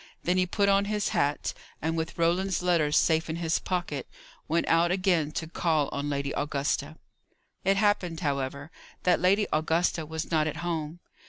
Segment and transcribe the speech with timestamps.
[0.23, 4.09] Then he put on his hat, and, with Roland's letter safe in his pocket,
[4.47, 6.97] went out again to call on Lady Augusta.
[7.63, 8.71] It happened, however,
[9.03, 11.01] that Lady Augusta was not at home.